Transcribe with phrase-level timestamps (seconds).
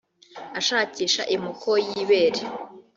[0.59, 2.41] ashakisha imoko y’ibere